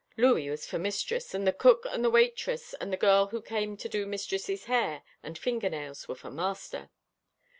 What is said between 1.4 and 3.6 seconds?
the cook and the waitress and the girl who